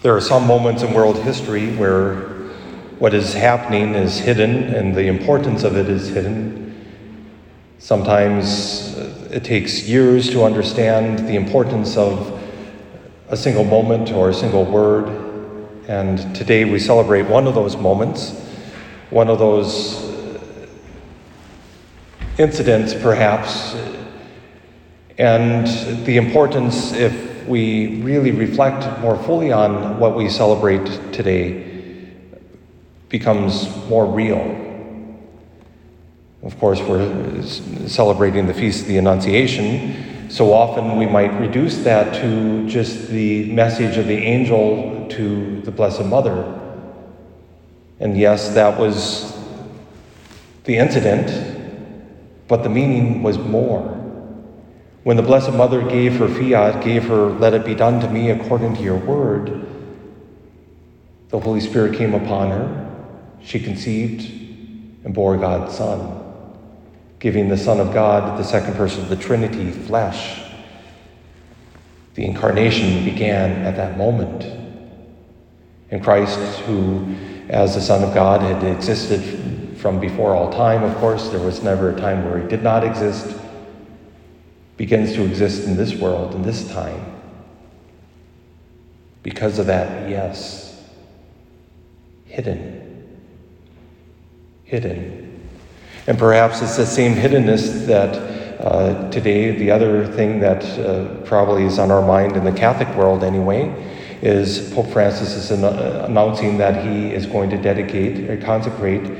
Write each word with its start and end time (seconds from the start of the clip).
There 0.00 0.14
are 0.14 0.20
some 0.20 0.46
moments 0.46 0.84
in 0.84 0.94
world 0.94 1.18
history 1.18 1.74
where 1.74 2.14
what 3.00 3.14
is 3.14 3.34
happening 3.34 3.96
is 3.96 4.16
hidden 4.16 4.72
and 4.72 4.94
the 4.94 5.08
importance 5.08 5.64
of 5.64 5.76
it 5.76 5.88
is 5.88 6.08
hidden. 6.08 6.86
Sometimes 7.80 8.96
uh, 8.96 9.28
it 9.32 9.42
takes 9.42 9.88
years 9.88 10.30
to 10.30 10.44
understand 10.44 11.26
the 11.26 11.34
importance 11.34 11.96
of 11.96 12.40
a 13.28 13.36
single 13.36 13.64
moment 13.64 14.12
or 14.12 14.28
a 14.30 14.34
single 14.34 14.64
word. 14.64 15.08
And 15.88 16.34
today 16.34 16.64
we 16.64 16.78
celebrate 16.78 17.22
one 17.22 17.48
of 17.48 17.56
those 17.56 17.76
moments, 17.76 18.38
one 19.10 19.28
of 19.28 19.40
those 19.40 20.08
incidents, 22.38 22.94
perhaps, 22.94 23.74
and 25.18 25.66
the 26.06 26.16
importance, 26.16 26.92
if 26.92 27.46
we 27.48 28.00
really 28.02 28.30
reflect 28.30 29.00
more 29.00 29.20
fully 29.24 29.50
on 29.50 29.98
what 29.98 30.14
we 30.16 30.28
celebrate 30.28 30.86
today, 31.12 31.64
becomes 33.08 33.68
more 33.88 34.06
real. 34.06 34.64
Of 36.44 36.56
course, 36.60 36.80
we're 36.80 37.42
celebrating 37.88 38.46
the 38.46 38.54
Feast 38.54 38.82
of 38.82 38.88
the 38.88 38.98
Annunciation. 38.98 40.30
So 40.30 40.52
often 40.52 40.96
we 40.96 41.06
might 41.06 41.36
reduce 41.40 41.78
that 41.78 42.14
to 42.22 42.68
just 42.68 43.08
the 43.08 43.50
message 43.52 43.96
of 43.96 44.06
the 44.06 44.16
angel 44.16 45.08
to 45.10 45.60
the 45.62 45.72
Blessed 45.72 46.04
Mother. 46.04 46.54
And 47.98 48.16
yes, 48.16 48.50
that 48.50 48.78
was 48.78 49.36
the 50.62 50.76
incident, 50.76 52.06
but 52.46 52.62
the 52.62 52.68
meaning 52.68 53.24
was 53.24 53.36
more. 53.36 53.98
When 55.04 55.16
the 55.16 55.22
Blessed 55.22 55.52
Mother 55.52 55.82
gave 55.88 56.16
her 56.16 56.28
fiat, 56.28 56.82
gave 56.82 57.04
her, 57.04 57.26
let 57.30 57.54
it 57.54 57.64
be 57.64 57.74
done 57.74 58.00
to 58.00 58.08
me 58.08 58.30
according 58.30 58.76
to 58.76 58.82
your 58.82 58.96
word, 58.96 59.66
the 61.28 61.38
Holy 61.38 61.60
Spirit 61.60 61.96
came 61.96 62.14
upon 62.14 62.50
her. 62.50 62.90
She 63.42 63.60
conceived 63.60 64.22
and 65.04 65.14
bore 65.14 65.36
God's 65.36 65.76
Son, 65.76 66.22
giving 67.18 67.48
the 67.48 67.56
Son 67.56 67.80
of 67.80 67.94
God, 67.94 68.38
the 68.38 68.44
second 68.44 68.74
person 68.74 69.02
of 69.02 69.08
the 69.08 69.16
Trinity, 69.16 69.70
flesh. 69.70 70.42
The 72.14 72.24
incarnation 72.24 73.04
began 73.04 73.64
at 73.64 73.76
that 73.76 73.96
moment. 73.96 74.42
And 75.90 76.02
Christ, 76.02 76.38
who, 76.60 77.14
as 77.48 77.74
the 77.74 77.80
Son 77.80 78.02
of 78.02 78.12
God, 78.12 78.42
had 78.42 78.64
existed 78.64 79.78
from 79.78 80.00
before 80.00 80.34
all 80.34 80.52
time, 80.52 80.82
of 80.82 80.94
course. 80.96 81.28
There 81.28 81.40
was 81.40 81.62
never 81.62 81.90
a 81.90 81.96
time 81.96 82.24
where 82.24 82.40
he 82.40 82.48
did 82.48 82.62
not 82.62 82.84
exist. 82.84 83.36
Begins 84.78 85.12
to 85.12 85.24
exist 85.24 85.66
in 85.66 85.76
this 85.76 85.94
world, 85.94 86.34
in 86.34 86.42
this 86.42 86.66
time. 86.72 87.20
Because 89.22 89.58
of 89.58 89.66
that, 89.66 90.08
yes. 90.08 90.82
Hidden. 92.24 93.18
Hidden. 94.64 95.48
And 96.06 96.18
perhaps 96.18 96.62
it's 96.62 96.78
the 96.78 96.86
same 96.86 97.14
hiddenness 97.14 97.84
that 97.86 98.14
uh, 98.60 99.10
today, 99.10 99.50
the 99.50 99.70
other 99.70 100.06
thing 100.06 100.40
that 100.40 100.64
uh, 100.78 101.22
probably 101.26 101.64
is 101.64 101.78
on 101.78 101.90
our 101.90 102.00
mind 102.00 102.36
in 102.36 102.44
the 102.44 102.52
Catholic 102.52 102.88
world 102.96 103.22
anyway, 103.22 103.74
is 104.22 104.72
Pope 104.72 104.88
Francis 104.88 105.34
is 105.34 105.50
an- 105.50 105.64
announcing 105.64 106.56
that 106.58 106.84
he 106.84 107.12
is 107.12 107.26
going 107.26 107.50
to 107.50 107.56
dedicate 107.56 108.30
or 108.30 108.36
consecrate 108.40 109.18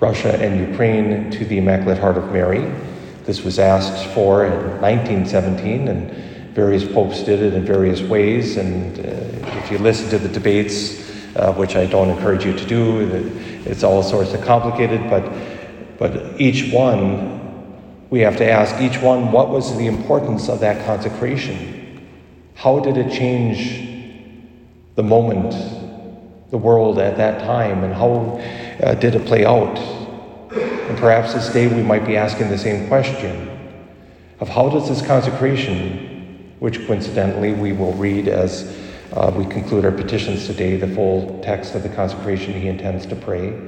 Russia 0.00 0.34
and 0.42 0.70
Ukraine 0.70 1.30
to 1.30 1.44
the 1.44 1.58
Immaculate 1.58 1.98
Heart 1.98 2.16
of 2.18 2.32
Mary. 2.32 2.72
This 3.24 3.44
was 3.44 3.58
asked 3.58 4.12
for 4.14 4.44
in 4.44 4.80
1917, 4.80 5.88
and 5.88 6.10
various 6.54 6.84
popes 6.84 7.22
did 7.22 7.40
it 7.40 7.54
in 7.54 7.64
various 7.64 8.00
ways. 8.00 8.56
And 8.56 8.98
uh, 8.98 9.02
if 9.58 9.70
you 9.70 9.78
listen 9.78 10.10
to 10.10 10.18
the 10.18 10.28
debates, 10.28 11.00
uh, 11.36 11.52
which 11.54 11.76
I 11.76 11.86
don't 11.86 12.10
encourage 12.10 12.44
you 12.44 12.52
to 12.52 12.66
do, 12.66 13.30
it's 13.64 13.84
all 13.84 14.02
sorts 14.02 14.34
of 14.34 14.42
complicated, 14.42 15.08
but, 15.08 15.32
but 15.98 16.40
each 16.40 16.72
one, 16.72 17.40
we 18.10 18.20
have 18.20 18.36
to 18.38 18.50
ask 18.50 18.80
each 18.80 19.00
one 19.00 19.30
what 19.30 19.50
was 19.50 19.76
the 19.78 19.86
importance 19.86 20.48
of 20.48 20.60
that 20.60 20.84
consecration? 20.84 22.04
How 22.54 22.80
did 22.80 22.96
it 22.96 23.12
change 23.12 23.88
the 24.96 25.02
moment, 25.02 25.52
the 26.50 26.58
world 26.58 26.98
at 26.98 27.16
that 27.16 27.40
time, 27.40 27.84
and 27.84 27.94
how 27.94 28.40
uh, 28.82 28.94
did 28.94 29.14
it 29.14 29.26
play 29.26 29.46
out? 29.46 30.01
And 30.54 30.98
perhaps 30.98 31.34
this 31.34 31.52
day 31.52 31.66
we 31.66 31.82
might 31.82 32.04
be 32.04 32.16
asking 32.16 32.48
the 32.48 32.58
same 32.58 32.88
question 32.88 33.48
of 34.40 34.48
how 34.48 34.68
does 34.68 34.88
this 34.88 35.06
consecration, 35.06 36.52
which 36.58 36.86
coincidentally 36.86 37.52
we 37.52 37.72
will 37.72 37.92
read 37.94 38.28
as 38.28 38.78
uh, 39.12 39.32
we 39.34 39.44
conclude 39.46 39.84
our 39.84 39.92
petitions 39.92 40.46
today, 40.46 40.76
the 40.76 40.88
full 40.88 41.40
text 41.42 41.74
of 41.74 41.82
the 41.82 41.88
consecration 41.88 42.52
he 42.52 42.68
intends 42.68 43.06
to 43.06 43.16
pray. 43.16 43.58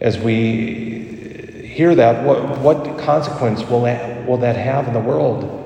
As 0.00 0.18
we 0.18 1.64
hear 1.66 1.94
that, 1.94 2.24
what, 2.24 2.58
what 2.60 2.98
consequence 2.98 3.62
will 3.64 3.82
that, 3.82 4.26
will 4.26 4.36
that 4.38 4.56
have 4.56 4.86
in 4.86 4.94
the 4.94 5.00
world? 5.00 5.60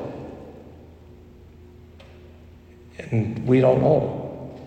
And 2.99 3.47
we 3.47 3.61
don't 3.61 3.81
know. 3.81 4.59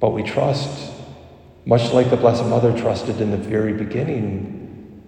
But 0.00 0.10
we 0.10 0.22
trust 0.22 0.93
much 1.66 1.92
like 1.92 2.10
the 2.10 2.16
Blessed 2.16 2.44
Mother 2.44 2.76
trusted 2.76 3.20
in 3.20 3.30
the 3.30 3.36
very 3.36 3.72
beginning, 3.72 5.02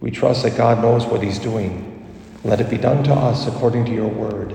we 0.00 0.10
trust 0.10 0.42
that 0.42 0.56
God 0.56 0.82
knows 0.82 1.06
what 1.06 1.22
He's 1.22 1.38
doing. 1.38 1.92
Let 2.44 2.60
it 2.60 2.68
be 2.68 2.76
done 2.76 3.02
to 3.04 3.12
us 3.12 3.46
according 3.46 3.86
to 3.86 3.92
your 3.92 4.08
word. 4.08 4.52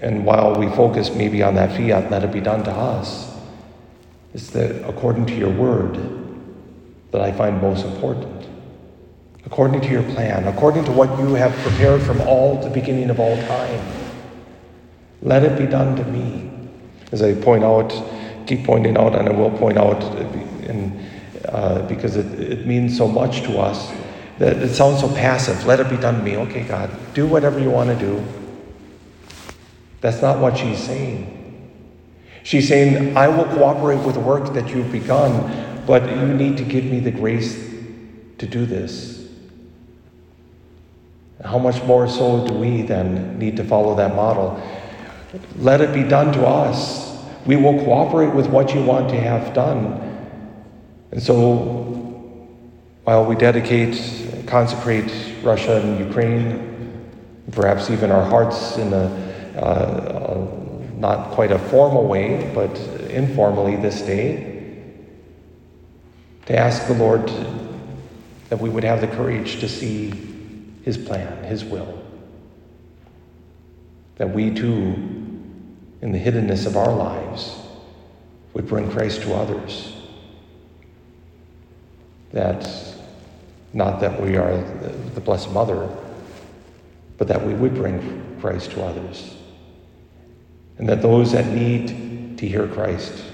And 0.00 0.24
while 0.24 0.54
we 0.54 0.68
focus 0.68 1.10
maybe 1.14 1.42
on 1.42 1.54
that 1.56 1.76
fiat, 1.76 2.10
let 2.10 2.24
it 2.24 2.32
be 2.32 2.40
done 2.40 2.64
to 2.64 2.70
us, 2.70 3.36
it's 4.32 4.50
the 4.50 4.86
according 4.86 5.26
to 5.26 5.34
your 5.34 5.50
word 5.50 5.98
that 7.10 7.20
I 7.20 7.32
find 7.32 7.60
most 7.60 7.84
important. 7.84 8.46
According 9.44 9.80
to 9.80 9.88
your 9.88 10.02
plan, 10.02 10.46
according 10.46 10.84
to 10.84 10.92
what 10.92 11.18
you 11.18 11.34
have 11.34 11.52
prepared 11.58 12.02
from 12.02 12.20
all 12.22 12.60
the 12.62 12.70
beginning 12.70 13.10
of 13.10 13.18
all 13.18 13.36
time. 13.36 13.80
Let 15.22 15.42
it 15.42 15.58
be 15.58 15.66
done 15.66 15.96
to 15.96 16.04
me. 16.04 16.50
As 17.10 17.22
I 17.22 17.34
point 17.34 17.64
out, 17.64 17.90
keep 18.48 18.64
pointing 18.64 18.96
out, 18.96 19.14
and 19.14 19.28
I 19.28 19.32
will 19.32 19.50
point 19.50 19.76
out, 19.76 20.02
in, 20.64 21.06
uh, 21.44 21.82
because 21.82 22.16
it, 22.16 22.26
it 22.40 22.66
means 22.66 22.96
so 22.96 23.06
much 23.06 23.42
to 23.42 23.58
us, 23.58 23.92
that 24.38 24.56
it 24.56 24.74
sounds 24.74 25.00
so 25.00 25.08
passive. 25.08 25.66
Let 25.66 25.80
it 25.80 25.90
be 25.90 25.96
done 25.96 26.16
to 26.16 26.22
me. 26.22 26.36
Okay, 26.36 26.64
God, 26.64 26.90
do 27.12 27.26
whatever 27.26 27.60
you 27.60 27.70
want 27.70 27.90
to 27.90 27.96
do. 27.96 28.24
That's 30.00 30.22
not 30.22 30.38
what 30.38 30.56
she's 30.56 30.78
saying. 30.78 31.34
She's 32.42 32.66
saying, 32.66 33.16
I 33.16 33.28
will 33.28 33.44
cooperate 33.44 33.98
with 34.04 34.14
the 34.14 34.20
work 34.20 34.54
that 34.54 34.70
you've 34.70 34.90
begun, 34.90 35.84
but 35.86 36.08
you 36.08 36.32
need 36.32 36.56
to 36.56 36.64
give 36.64 36.84
me 36.84 37.00
the 37.00 37.10
grace 37.10 37.54
to 38.38 38.46
do 38.46 38.64
this. 38.64 39.28
How 41.44 41.58
much 41.58 41.82
more 41.84 42.08
so 42.08 42.46
do 42.46 42.54
we 42.54 42.82
then 42.82 43.38
need 43.38 43.56
to 43.58 43.64
follow 43.64 43.94
that 43.96 44.14
model? 44.14 44.62
Let 45.58 45.80
it 45.80 45.92
be 45.92 46.02
done 46.02 46.32
to 46.32 46.46
us 46.46 47.07
we 47.48 47.56
will 47.56 47.82
cooperate 47.82 48.34
with 48.34 48.46
what 48.48 48.74
you 48.74 48.82
want 48.84 49.08
to 49.08 49.18
have 49.18 49.54
done. 49.54 49.86
And 51.12 51.22
so, 51.22 51.56
while 53.04 53.24
we 53.24 53.36
dedicate, 53.36 54.44
consecrate 54.46 55.10
Russia 55.42 55.80
and 55.80 55.98
Ukraine, 55.98 57.08
perhaps 57.50 57.88
even 57.88 58.10
our 58.10 58.22
hearts 58.22 58.76
in 58.76 58.92
a 58.92 59.06
uh, 59.58 60.46
not 60.98 61.30
quite 61.30 61.50
a 61.50 61.58
formal 61.58 62.06
way, 62.06 62.52
but 62.54 62.76
informally 63.08 63.76
this 63.76 64.02
day, 64.02 64.84
to 66.44 66.54
ask 66.54 66.86
the 66.86 66.92
Lord 66.92 67.32
that 68.50 68.60
we 68.60 68.68
would 68.68 68.84
have 68.84 69.00
the 69.00 69.08
courage 69.08 69.60
to 69.60 69.70
see 69.70 70.12
His 70.82 70.98
plan, 70.98 71.44
His 71.44 71.64
will. 71.64 72.04
That 74.16 74.28
we 74.34 74.52
too 74.52 75.17
in 76.00 76.12
the 76.12 76.18
hiddenness 76.18 76.66
of 76.66 76.76
our 76.76 76.94
lives 76.94 77.56
would 78.54 78.66
bring 78.66 78.90
Christ 78.90 79.22
to 79.22 79.34
others. 79.34 79.94
That 82.32 82.68
not 83.72 84.00
that 84.00 84.20
we 84.20 84.36
are 84.36 84.56
the 85.14 85.20
Blessed 85.20 85.50
Mother, 85.52 85.88
but 87.16 87.28
that 87.28 87.44
we 87.44 87.54
would 87.54 87.74
bring 87.74 88.36
Christ 88.40 88.70
to 88.72 88.82
others. 88.82 89.34
And 90.78 90.88
that 90.88 91.02
those 91.02 91.32
that 91.32 91.46
need 91.46 92.38
to 92.38 92.46
hear 92.46 92.68
Christ, 92.68 93.24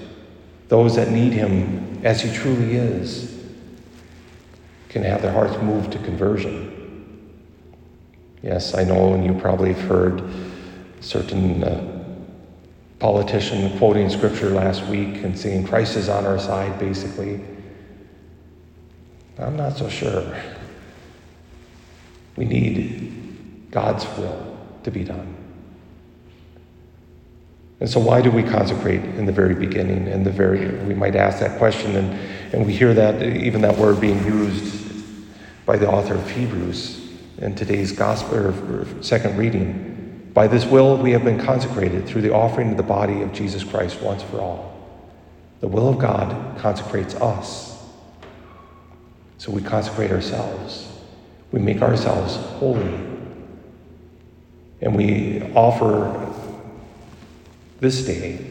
those 0.67 0.95
that 0.95 1.11
need 1.11 1.33
Him 1.33 2.01
as 2.03 2.21
He 2.21 2.33
truly 2.33 2.75
is, 2.75 3.31
can 4.89 5.03
have 5.03 5.21
their 5.21 5.31
hearts 5.31 5.61
moved 5.61 5.91
to 5.91 5.99
conversion. 5.99 6.71
Yes, 8.41 8.75
I 8.75 8.83
know, 8.83 9.13
and 9.13 9.25
you 9.25 9.33
probably 9.39 9.73
have 9.73 9.87
heard 9.87 10.23
certain. 11.01 11.63
Uh, 11.63 11.94
politician 12.99 13.77
quoting 13.77 14.09
scripture 14.09 14.49
last 14.49 14.85
week 14.85 15.23
and 15.23 15.37
saying 15.37 15.67
Christ 15.67 15.97
is 15.97 16.09
on 16.09 16.25
our 16.25 16.39
side, 16.39 16.79
basically. 16.79 17.41
I'm 19.37 19.57
not 19.57 19.77
so 19.77 19.89
sure. 19.89 20.41
We 22.35 22.45
need 22.45 23.67
God's 23.71 24.05
will 24.17 24.57
to 24.83 24.91
be 24.91 25.03
done. 25.03 25.35
And 27.81 27.89
so, 27.89 27.99
why 27.99 28.21
do 28.21 28.31
we 28.31 28.41
consecrate 28.41 29.03
in 29.03 29.25
the 29.25 29.33
very 29.33 29.53
beginning? 29.53 30.07
In 30.07 30.23
the 30.23 30.31
very, 30.31 30.77
we 30.85 30.93
might 30.93 31.15
ask 31.15 31.39
that 31.39 31.57
question, 31.57 31.97
and, 31.97 32.13
and 32.53 32.65
we 32.65 32.73
hear 32.73 32.93
that 32.93 33.21
even 33.21 33.61
that 33.61 33.77
word 33.77 33.99
being 33.99 34.23
used 34.23 34.85
by 35.65 35.77
the 35.77 35.89
author 35.89 36.13
of 36.13 36.29
Hebrews 36.31 37.01
in 37.39 37.53
today's 37.53 37.91
gospel 37.91 38.37
or 38.37 39.03
second 39.03 39.37
reading. 39.37 39.94
By 40.35 40.47
this 40.47 40.65
will 40.65 40.97
we 40.97 41.11
have 41.11 41.23
been 41.23 41.39
consecrated 41.39 42.05
through 42.05 42.21
the 42.21 42.33
offering 42.33 42.71
of 42.71 42.77
the 42.77 42.83
body 42.83 43.21
of 43.21 43.31
Jesus 43.31 43.63
Christ 43.63 44.01
once 44.01 44.21
for 44.21 44.41
all. 44.41 44.77
The 45.61 45.69
will 45.69 45.87
of 45.87 45.97
God 45.97 46.57
consecrates 46.57 47.15
us. 47.15 47.81
So 49.37 49.49
we 49.53 49.61
consecrate 49.61 50.11
ourselves. 50.11 50.91
We 51.53 51.61
make 51.61 51.81
ourselves 51.81 52.35
holy. 52.59 52.99
And 54.81 54.93
we 54.93 55.41
offer 55.53 56.29
this 57.79 58.05
day 58.05 58.45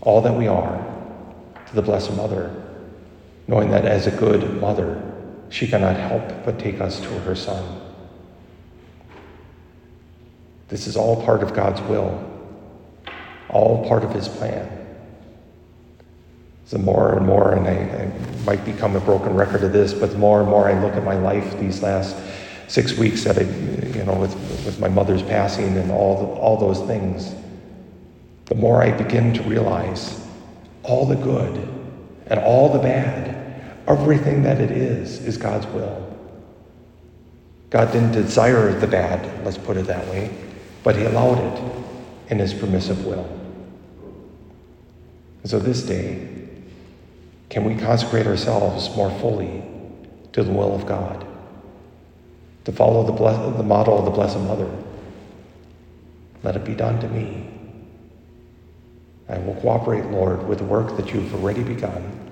all 0.00 0.22
that 0.22 0.32
we 0.32 0.46
are 0.46 0.78
to 1.66 1.74
the 1.74 1.82
Blessed 1.82 2.16
Mother, 2.16 2.54
knowing 3.46 3.70
that 3.70 3.84
as 3.84 4.06
a 4.06 4.12
good 4.12 4.62
mother, 4.62 5.02
she 5.50 5.68
cannot 5.68 5.96
help 5.96 6.26
but 6.46 6.58
take 6.58 6.80
us 6.80 7.00
to 7.00 7.08
her 7.20 7.34
Son. 7.34 7.85
This 10.68 10.86
is 10.86 10.96
all 10.96 11.22
part 11.24 11.42
of 11.42 11.54
God's 11.54 11.80
will, 11.82 12.24
all 13.48 13.86
part 13.88 14.04
of 14.04 14.12
His 14.12 14.28
plan. 14.28 14.72
The 16.70 16.78
more 16.78 17.16
and 17.16 17.24
more, 17.24 17.52
and 17.52 17.68
I, 17.68 17.72
I, 17.72 18.44
might 18.44 18.64
become 18.64 18.96
a 18.96 19.00
broken 19.00 19.34
record 19.34 19.62
of 19.62 19.72
this, 19.72 19.94
but 19.94 20.10
the 20.10 20.18
more 20.18 20.40
and 20.40 20.50
more 20.50 20.68
I 20.68 20.80
look 20.80 20.94
at 20.94 21.04
my 21.04 21.14
life 21.14 21.58
these 21.60 21.80
last 21.80 22.16
six 22.66 22.96
weeks 22.96 23.22
that 23.24 23.38
I, 23.38 23.42
you 23.96 24.04
know, 24.04 24.14
with, 24.14 24.34
with 24.64 24.80
my 24.80 24.88
mother's 24.88 25.22
passing 25.22 25.76
and 25.78 25.92
all, 25.92 26.18
the, 26.18 26.40
all 26.40 26.56
those 26.56 26.80
things, 26.88 27.34
the 28.46 28.56
more 28.56 28.82
I 28.82 28.90
begin 28.90 29.32
to 29.34 29.42
realize 29.44 30.24
all 30.82 31.06
the 31.06 31.14
good 31.14 31.56
and 32.26 32.40
all 32.40 32.72
the 32.72 32.80
bad, 32.80 33.62
everything 33.86 34.42
that 34.42 34.60
it 34.60 34.72
is, 34.72 35.24
is 35.24 35.36
God's 35.36 35.66
will. 35.66 36.02
God 37.70 37.92
didn't 37.92 38.12
desire 38.12 38.72
the 38.72 38.86
bad, 38.86 39.44
let's 39.44 39.58
put 39.58 39.76
it 39.76 39.86
that 39.86 40.06
way, 40.08 40.30
but 40.86 40.94
He 40.94 41.02
allowed 41.02 41.38
it 41.40 41.62
in 42.28 42.38
His 42.38 42.54
permissive 42.54 43.04
will. 43.04 43.26
And 45.42 45.50
so 45.50 45.58
this 45.58 45.82
day, 45.82 46.28
can 47.48 47.64
we 47.64 47.74
consecrate 47.74 48.24
ourselves 48.24 48.94
more 48.94 49.10
fully 49.18 49.64
to 50.30 50.44
the 50.44 50.52
will 50.52 50.72
of 50.76 50.86
God? 50.86 51.26
To 52.66 52.72
follow 52.72 53.02
the, 53.02 53.10
bless- 53.10 53.56
the 53.56 53.64
model 53.64 53.98
of 53.98 54.04
the 54.04 54.12
Blessed 54.12 54.38
Mother. 54.38 54.70
Let 56.44 56.54
it 56.54 56.64
be 56.64 56.76
done 56.76 57.00
to 57.00 57.08
me. 57.08 57.50
I 59.28 59.38
will 59.38 59.56
cooperate, 59.56 60.04
Lord, 60.12 60.46
with 60.46 60.58
the 60.58 60.64
work 60.64 60.96
that 60.98 61.12
you've 61.12 61.34
already 61.34 61.64
begun. 61.64 62.30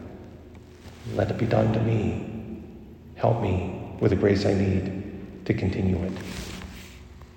Let 1.17 1.29
it 1.29 1.39
be 1.39 1.47
done 1.47 1.73
to 1.73 1.81
me. 1.81 2.63
Help 3.17 3.43
me 3.43 3.97
with 3.99 4.11
the 4.11 4.17
grace 4.17 4.47
I 4.47 4.55
need 4.55 5.45
to 5.45 5.55
continue 5.55 6.01
it. 6.05 6.13